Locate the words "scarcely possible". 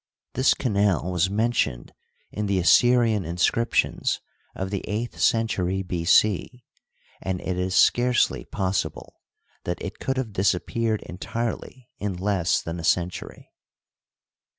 7.75-9.21